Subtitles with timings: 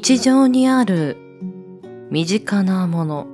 [0.00, 1.16] 日常にある
[2.12, 3.26] 身近なもの、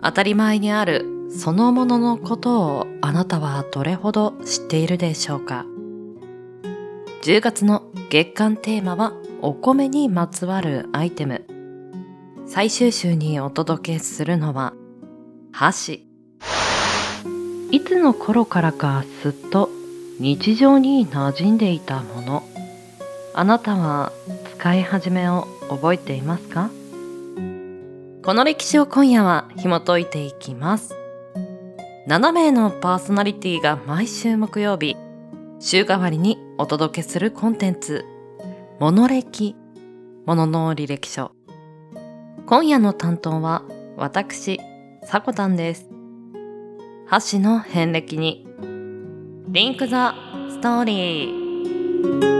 [0.00, 1.04] 当たり前にある
[1.36, 5.66] そのもののことをあなたはどれほど知っているでしょうか
[7.24, 11.44] ?10 月の月間テーマはお米にまつわるアイテム。
[12.46, 14.72] 最終週にお届けするのは
[15.50, 16.06] 箸。
[17.72, 19.68] いつの頃からかすっと
[20.20, 22.44] 日常に馴染んでいたもの。
[23.34, 24.12] あなたは
[24.60, 26.68] 使い始めを覚えていますか？
[28.22, 30.94] この歴史を今夜は紐解いていきます。
[32.06, 34.98] 7名のパーソナリティが毎週木曜日、
[35.60, 38.04] 週替わりにお届けするコンテンツ、
[38.78, 39.56] モノ歴、
[40.26, 41.32] モノの履歴書。
[42.44, 43.62] 今夜の担当は
[43.96, 44.60] 私、
[45.04, 45.88] さこたんです。
[47.06, 48.46] 箸の遍歴に、
[49.48, 50.14] リンクザ
[50.50, 52.39] ストーリー。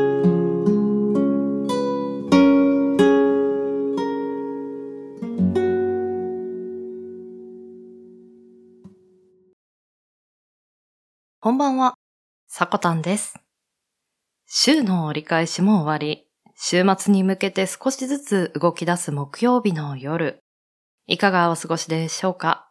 [11.42, 11.94] こんばんは、
[12.48, 13.34] さこたんです。
[14.46, 20.41] 週の折り返しも終わり、週末に向けて少しずつ動き出す木曜日の夜、
[21.06, 22.69] いかがお過ごしでしょうか？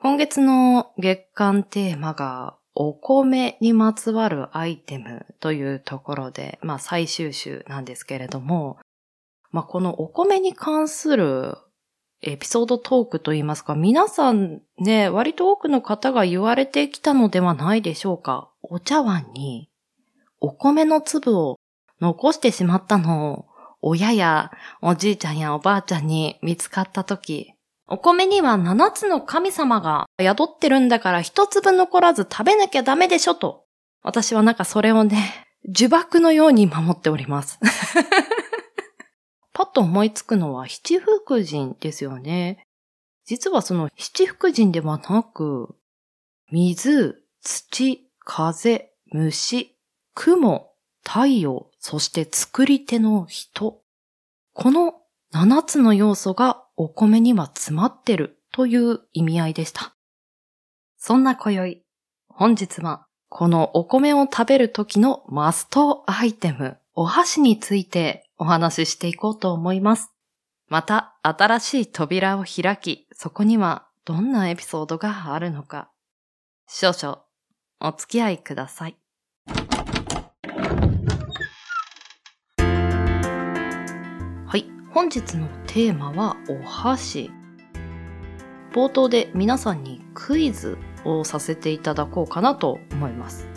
[0.00, 8.78] 今月の月間テーマが、お米にまつわるアイテムというところで、まあ最終週なんですけれども、
[9.52, 11.56] まあこのお米に関する
[12.22, 18.50] エピソードトークといいますか、皆さんね、割と多くの方が言われてきたのではないでしょうか。
[18.62, 19.70] お茶碗に
[20.40, 21.58] お米の粒を
[22.00, 23.46] 残してしまったのを
[23.80, 24.50] 親や
[24.82, 27.52] おじいちゃんやおばあちゃんに見つかったとき、
[27.88, 33.64] お米には七つの神様が宿ってるんだから一粒残らず食べなきゃダメでしょと。
[34.02, 37.58] 私はなんかそれをね、呪縛のように守っております。
[39.56, 42.66] パッと思いつくのは七福神ですよね。
[43.24, 45.74] 実はその七福神ではなく、
[46.52, 49.74] 水、土、風、虫、
[50.12, 50.72] 雲、
[51.02, 53.80] 太陽、そして作り手の人。
[54.52, 54.96] この
[55.32, 59.96] 七つの要素がお米には詰まってるという意味合いでした。
[60.98, 61.82] そんな今宵、
[62.28, 70.12] 本日はこのお米を食べる時のマストアイテム、お箸についてお話ししていこうと思います。
[70.68, 75.90] また新しい扉を開き、そこにはどんなエピソードがあるのか、
[76.68, 77.22] 少々
[77.80, 78.96] お付き合いください。
[84.46, 87.30] はい、本日のテーマはお箸。
[88.72, 93.48] 冒頭で皆さんにクイズをさせていただこうかなと思います。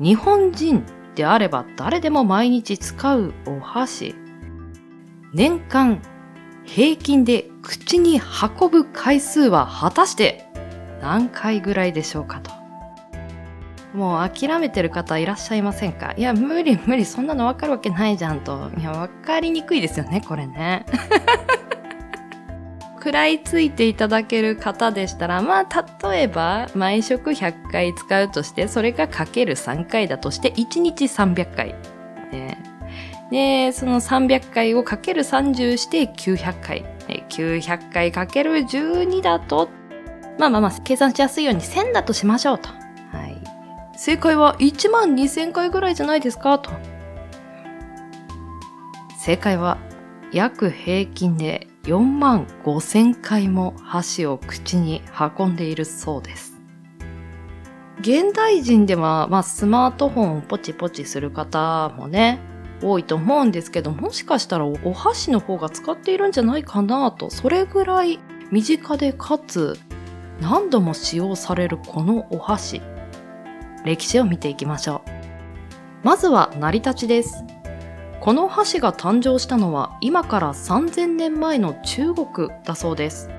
[0.00, 0.84] 日本人
[1.20, 4.14] であれば誰でも毎日使うお箸。
[5.34, 6.00] 年間
[6.64, 10.46] 平均で口に運ぶ回数は果たして
[11.02, 12.50] 何回ぐらいでしょうかと。
[13.92, 16.14] もう諦めてる方いらっしゃいませんか？
[16.16, 18.70] いや、無理無理、そんなのわかるわけないじゃんと。
[18.78, 20.86] いや、わかりにくいですよね、これね。
[23.00, 31.74] 食らいついていただける方でしたら、まあ、例えば、毎食100回使うとして、それがかける3回だとして、1日300回。
[32.30, 32.62] ね、
[33.30, 36.84] で、その300回をかける30して900回。
[37.30, 39.70] 900回かける12だと、
[40.38, 42.68] まあまあまあ、計算しやすいように1000だとしましょうと。
[42.68, 43.40] はい。
[43.96, 46.70] 正解は1万2000回ぐらいじゃないですかと。
[49.18, 49.78] 正解は、
[50.32, 55.02] 約平均で4万5千回も箸を口に
[55.38, 56.60] 運んでいるそうです。
[58.00, 62.40] 現代人では、まあ、スマートフォンをポチポチする方もね、
[62.82, 68.18] 多いと思うんですけど、もしかしたらお箸の方が使っているんじゃないかなと、それぐらい
[68.50, 69.78] 身近でかつ
[70.40, 72.80] 何度も使用されるこのお箸。
[73.84, 75.10] 歴史を見ていきましょう。
[76.02, 77.44] まずは成り立ちです。
[78.20, 83.30] この箸が誕生したのは今から3000年前の中国だそうです。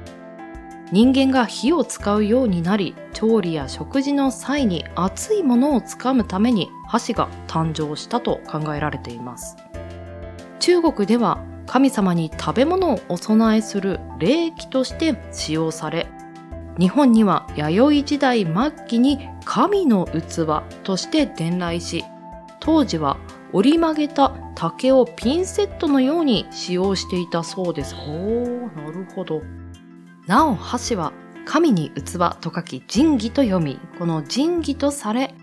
[0.91, 9.55] 人間が火を使うようになり調理や食事の際に熱いものをつかむために箸が誕生したと考えられています。
[10.59, 16.07] 中国では神様に食べ物をお供えする礼儀として使用され
[16.77, 22.03] 日本には弥生時代末期に神の器として伝来し
[22.59, 23.17] 当時は
[23.53, 27.95] 折り曲げた竹をピンセットのように使用していたそうです。
[27.95, 29.41] ほー、なるほど。
[30.27, 31.11] なお、箸は
[31.45, 35.33] 神に器と書き神器と読み、この神器とされ、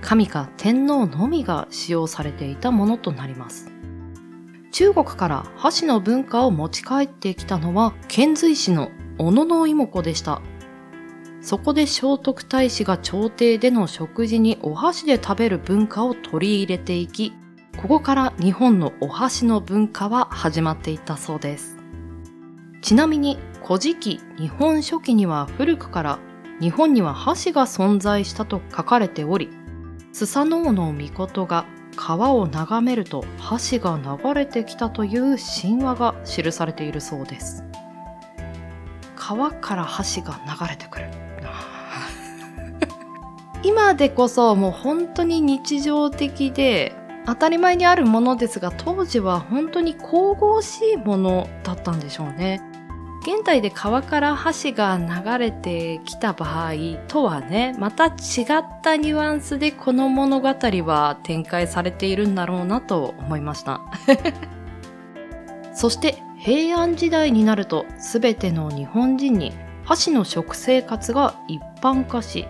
[0.00, 3.70] 神か天皇のみが使用されていたものとなります。
[4.72, 10.40] 中国から箸の文化を持ち帰ってきたのは、遣隋使の小野の妹子でした。
[11.42, 17.32] そこで聖徳太子が朝廷での食事にお箸で食べる文化を取り入れていき、
[17.80, 21.78] ここから日本のお箸の文化は始まっていったそうです。
[22.82, 26.18] ちなみに古事記日本書紀には古くから
[26.60, 29.48] 日本には箸が存在したと書かれており、
[30.12, 31.64] スサノオノミコトが
[31.96, 37.64] 川を眺めると箸が流れてきたという神話が記されているそうです。
[39.16, 41.06] 川から箸が流れてくる。
[43.64, 52.62] 今でこそもう本当に日常的で当たり前にあるものですが当時は本当に神々しいものだったんでしょうね。
[53.22, 56.72] 現代で川から橋が流れてきた場合
[57.06, 58.16] とはね、また違っ
[58.82, 63.82] たニュアンスでこの物語は展開されているんだろうなと思いました。
[65.74, 69.52] そして平安時代になると全ての日本人に
[69.84, 72.46] 箸の食生活が一般化し、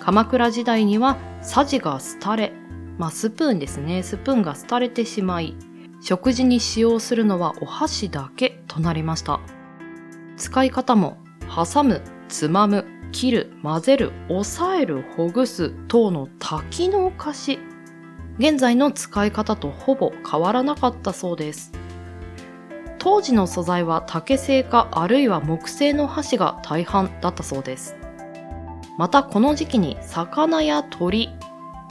[0.00, 2.52] 鎌倉時代にはさじが廃れ、
[2.98, 5.54] まあスプーンですね、スプーンが廃れてしまい、
[6.00, 9.40] 食事に使用するのはお箸だけとなりました。
[10.36, 11.16] 使い方も
[11.48, 17.58] 挟む、つまむ、切る、混ぜる、押さえる、ほぐす等の多機能化し、
[18.38, 21.72] 現在の使い方とほぼ変わらなかったそうです。
[22.98, 27.96] 当時の素材は竹製かあるいは木製の箸が大半だったそうです。
[28.96, 31.30] またこの時期に魚や鳥、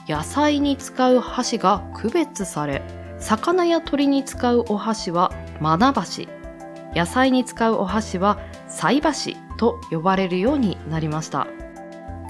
[0.07, 2.81] 野菜に使う箸が区別され、
[3.19, 6.30] 魚や鳥に使うお箸はマナ箸、
[6.95, 11.48] 野菜に使うお箸は菜箸と呼ばれるようになりました。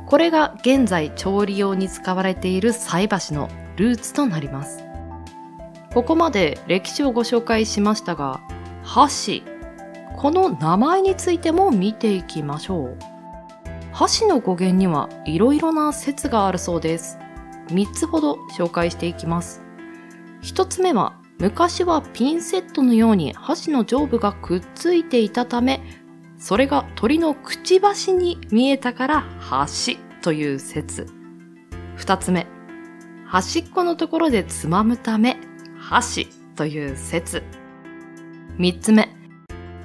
[0.08, 4.84] これが現在調理用に使われている菜箸のルーツとなります。
[5.94, 8.42] ここまで歴史をご紹介しましたが、
[8.84, 9.44] 箸、
[10.16, 12.98] この名前についても見ていきましょう。
[13.92, 17.20] 箸の語源にはいろいろな説があるそうです。
[17.68, 19.62] 3つほど紹介していきます。
[20.44, 25.82] 1つ目は昔はピンセットのように箸の上部がくっついていたため、
[26.40, 31.08] それが鳥のくちばしに見えたから箸という説。
[31.96, 32.48] 二つ目、
[33.26, 35.38] 端っこのところでつまむため
[35.80, 37.44] 箸という説。
[38.58, 39.10] 三つ目、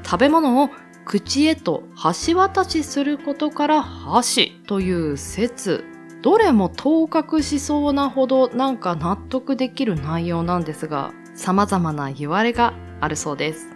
[0.04, 0.70] 食べ物を
[1.04, 1.82] 口へと
[2.26, 5.84] 橋渡しすることから箸という説。
[6.22, 13.68] どれも当確しそうなほどなんか納得できる内容なんですが、様々な言われがあるそうです。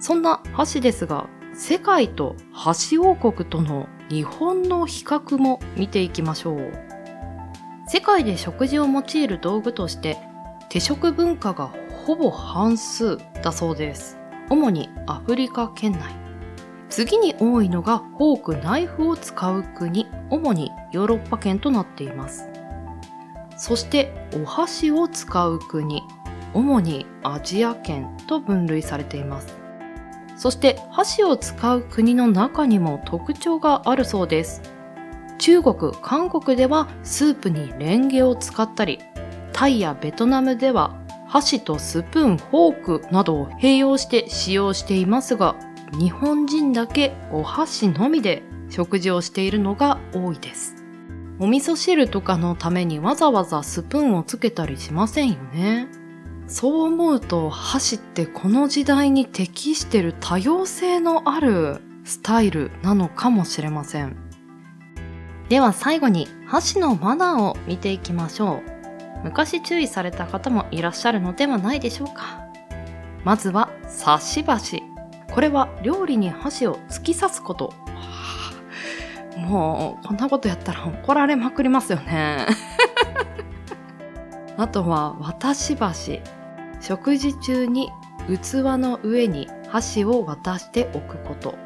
[0.00, 6.72] そんな箸ですが、世界と箸王国との日本の比較も見ていきましょう。
[7.86, 10.18] 世界で食事を用いる道具として
[10.68, 11.70] 手食文化が
[12.04, 14.18] ほぼ半数だそうです。
[14.50, 16.23] 主にアフリカ圏内。
[16.96, 22.48] 次に多いのがフォーク、ナイフを使う国、主にヨーロッパ圏となっています。
[23.56, 26.04] そしてお箸を使う国、
[26.52, 29.58] 主にアジア圏と分類されています。
[30.36, 34.62] そして箸を使う国の中にも特徴があるそうです。
[35.38, 39.00] 中国、韓国ではスープにレンゲを使ったり、
[39.52, 40.96] タイやベトナムでは
[41.26, 45.56] 箸とスプーン、フォークなどを併用して使用していますが、
[45.98, 50.74] 日本人だけお箸のみで食事をしているのが多いです。
[51.38, 55.88] お味噌汁とかのためにわざわざスプーンをつけたりしませんよね。
[56.46, 64.16] そう思うと箸ってこの時代に適してる多様性のあるスタイルなのかもしれません。
[65.48, 69.24] では最後に箸のマナーを見ていきましょう。
[69.24, 72.40] 昔注意された方もいらっしゃるのではないでしょうか。
[73.24, 73.70] まずは
[74.04, 74.82] 刺し箸。
[75.34, 77.74] これは料理に箸を突き刺すこと。
[79.36, 82.46] もうこんなことやったら怒られまくりますよね。
[84.56, 86.22] あとは渡し箸。
[86.80, 87.90] 食事中に
[88.28, 91.56] 器の上に箸を渡しておくこと。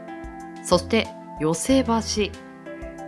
[0.62, 1.06] そして
[1.38, 2.32] 寄せ箸。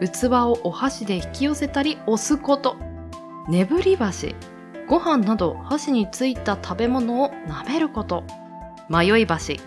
[0.00, 2.76] 器をお箸で引き寄せたり押すこと。
[3.48, 4.34] 眠り箸。
[4.86, 8.24] ご飯など箸についた食べ物を舐めること。
[8.90, 9.58] 迷い箸。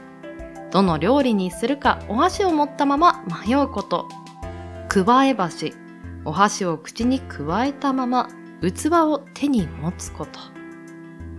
[0.74, 4.10] どの料理にするかお箸を持ったまま迷うこと。
[4.89, 5.75] くわえ箸。
[6.25, 8.27] お箸を口にくわえたまま
[8.60, 10.39] 器を手に持つこと。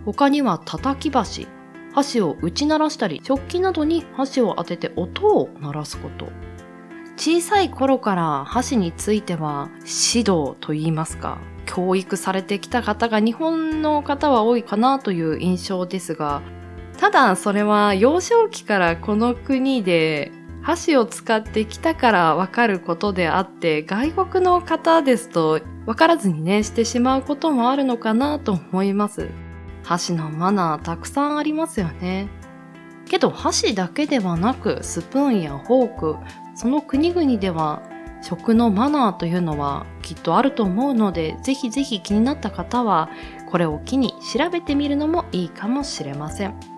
[0.05, 1.49] 他には叩き箸、
[1.95, 6.29] 箸を打ち鳴らしたり、食器などに箸を当てて音を鳴らすこと。
[7.17, 16.41] 小さい頃から箸については指導と言いますか、教育されてきた方が日本の方は多いかなという印象ですが、
[16.99, 20.33] ただそれは幼少期からこの国で
[20.63, 29.29] 箸を使ってきたからわかることであって外国の方ですとわからずにねしてしまうこともあるのかなと思います。
[29.85, 32.29] 箸のマナーたくさんありますよね。
[33.05, 36.17] けど箸だけではなくスプーンやフォーク
[36.55, 37.83] その国々では
[38.23, 43.11] 食のマナーというのはきっとあると思うのでぜひぜひ気になった方は
[43.51, 46.74] これを機に調べてみるのもいいかもしれません。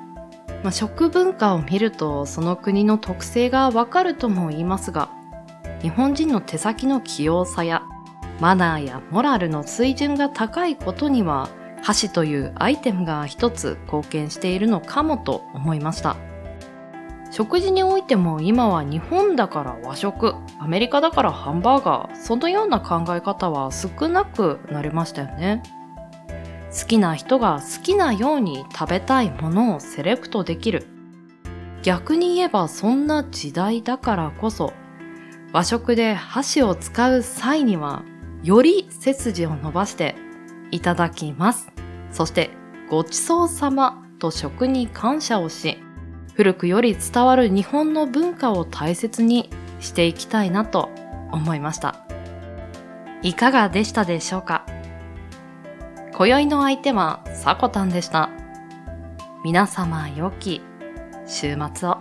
[0.66, 5.10] まあ、食文化を見るとその国の特性がわかるとも言いますが
[5.80, 7.84] 日本人の手先の器用さや
[8.40, 11.50] マナーやモラルの水準が高いことには
[11.84, 16.16] 箸というアイテムが一つ貢献しているのかもと思いました。
[17.30, 25.62] 食事においても今は日本だから和食アメリカだからハンバーガーそのような考え方は少なくなりましたよね。
[26.70, 30.86] 好きな人が好きなように食べたいものをセレクトできる
[31.82, 34.72] 逆に言えばそんな時代だからこそ
[35.52, 38.02] 和食で箸を使う際には
[38.42, 40.16] より背筋を伸ばして
[40.70, 41.72] いただきます。
[42.10, 42.50] そして
[42.90, 45.78] ごちそうさまと食に感謝をし
[46.34, 50.90] 古くより伝わる日本の文化を大切にしていきたいなと
[51.32, 52.04] 思いました。
[53.22, 54.66] いかがでしたでしょうか？
[56.18, 58.30] 今宵の相手はさこたんでした。
[59.44, 60.62] 皆様良き
[61.26, 61.98] 週末を。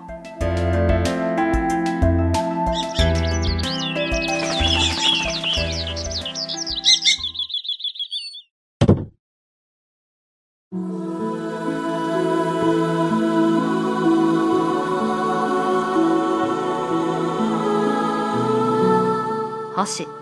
[19.75, 20.14] 箸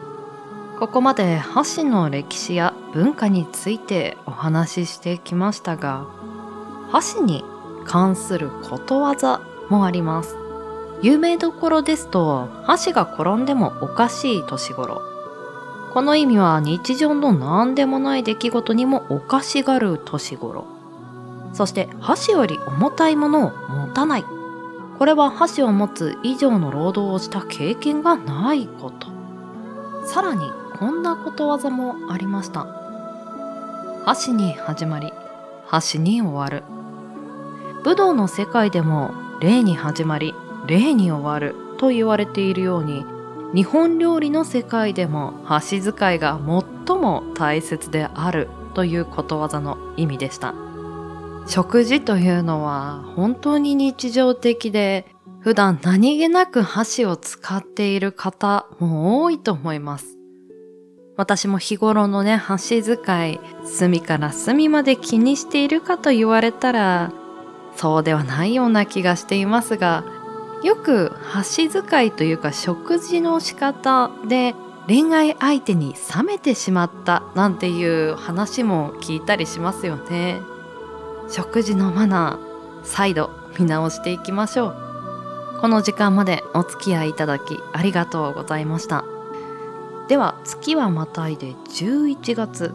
[0.83, 6.05] ここまで箸の歴史や文化についてお話ししてきましたが
[6.91, 7.45] 箸に
[7.85, 10.35] 関することわざもあります。
[11.01, 15.01] 有名どころですと箸が転んでもおかしい年頃。
[15.93, 20.65] この意味は日常の何でもない出来事にもおかしがる年頃。
[21.53, 24.25] そして箸より重たいものを持たない。
[24.99, 29.07] これは箸を持つ以上の労働をした経験がないこと。
[30.05, 32.67] さらにこんなことわざもありました。
[34.05, 35.13] 箸に始まり
[35.65, 36.63] 箸に終わる。
[37.83, 40.33] 武道の世界でも礼に始まり
[40.67, 43.05] 礼に終わると言われているように
[43.53, 46.39] 日本料理の世界でも箸使いが
[46.87, 50.53] 最も大切であるということわざの意味でした。
[51.45, 55.05] 食事というのは本当に日常的で
[55.41, 60.17] 普段何気なく箸を使っている方も多いと思います。
[61.15, 67.11] 私も日頃のね、箸使い、隅から隅まで気にしているかと言われたら、
[67.75, 70.03] そうではないような気がしていますが、
[70.63, 74.55] よく箸使いというか食事の仕方で
[74.87, 80.41] 恋愛相手に冷めてしまったなんていう話も聞いたりしますよね。
[81.29, 83.29] 食事のマナー、再度
[83.59, 84.83] 見直していきましょう。
[85.63, 89.05] この時間までお付き合いいただきありがとうございました
[90.07, 92.73] では月はまたいで11月。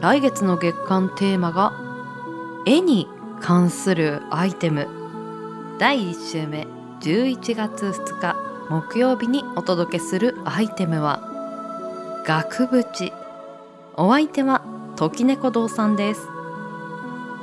[0.00, 1.74] 来月の月間テーマが
[2.64, 3.06] 絵に
[3.40, 4.88] 関するアイテム。
[5.78, 6.66] 第1週目
[7.00, 8.36] 11月2日。
[8.70, 11.20] 木曜日にお届けするアイテムは
[12.24, 13.12] 額縁。
[13.96, 14.62] お相手は
[14.96, 16.28] 時猫堂さんです。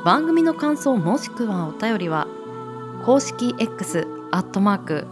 [0.03, 2.27] 番組の感想もしくはお便りは
[3.05, 5.07] 公式 X アットマーク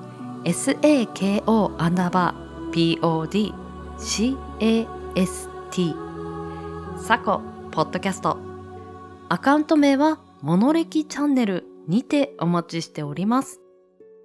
[0.46, 3.65] SAKO アンダーバー POD
[3.98, 5.96] CAST
[7.02, 8.38] サコポッドキャスト。
[9.30, 13.62] アカウント名はモノレキチャンネルにてお待ちしております。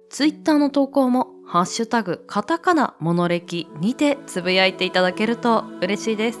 [0.09, 6.39] ツイッターの投稿もハッシュタグカタカナモノレキにてつぶやいていただけると嬉しいです。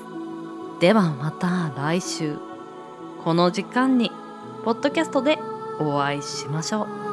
[0.81, 2.37] ではまた来週。
[3.23, 4.11] この時間に
[4.65, 5.39] ポッドキャストで
[5.79, 7.10] お会いしましょう。